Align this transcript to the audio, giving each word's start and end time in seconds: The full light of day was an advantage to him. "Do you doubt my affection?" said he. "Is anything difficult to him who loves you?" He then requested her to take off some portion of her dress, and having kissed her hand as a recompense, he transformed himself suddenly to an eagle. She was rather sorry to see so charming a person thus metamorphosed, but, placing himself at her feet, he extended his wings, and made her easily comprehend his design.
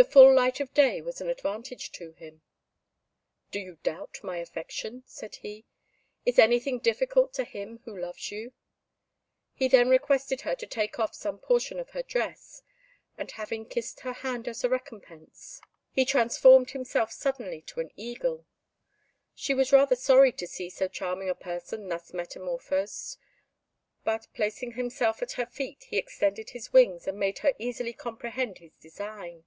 The 0.00 0.04
full 0.04 0.32
light 0.32 0.60
of 0.60 0.72
day 0.74 1.02
was 1.02 1.20
an 1.20 1.28
advantage 1.28 1.90
to 1.90 2.12
him. 2.12 2.42
"Do 3.50 3.58
you 3.58 3.80
doubt 3.82 4.18
my 4.22 4.36
affection?" 4.36 5.02
said 5.08 5.34
he. 5.42 5.64
"Is 6.24 6.38
anything 6.38 6.78
difficult 6.78 7.34
to 7.34 7.42
him 7.42 7.80
who 7.84 7.98
loves 7.98 8.30
you?" 8.30 8.52
He 9.54 9.66
then 9.66 9.88
requested 9.88 10.42
her 10.42 10.54
to 10.54 10.68
take 10.68 11.00
off 11.00 11.16
some 11.16 11.40
portion 11.40 11.80
of 11.80 11.90
her 11.90 12.04
dress, 12.04 12.62
and 13.16 13.32
having 13.32 13.68
kissed 13.68 13.98
her 14.02 14.12
hand 14.12 14.46
as 14.46 14.62
a 14.62 14.68
recompense, 14.68 15.60
he 15.90 16.04
transformed 16.04 16.70
himself 16.70 17.10
suddenly 17.10 17.60
to 17.62 17.80
an 17.80 17.90
eagle. 17.96 18.46
She 19.34 19.52
was 19.52 19.72
rather 19.72 19.96
sorry 19.96 20.30
to 20.30 20.46
see 20.46 20.70
so 20.70 20.86
charming 20.86 21.28
a 21.28 21.34
person 21.34 21.88
thus 21.88 22.14
metamorphosed, 22.14 23.18
but, 24.04 24.28
placing 24.32 24.74
himself 24.74 25.22
at 25.22 25.32
her 25.32 25.46
feet, 25.46 25.86
he 25.88 25.98
extended 25.98 26.50
his 26.50 26.72
wings, 26.72 27.08
and 27.08 27.18
made 27.18 27.40
her 27.40 27.54
easily 27.58 27.92
comprehend 27.92 28.58
his 28.58 28.76
design. 28.76 29.44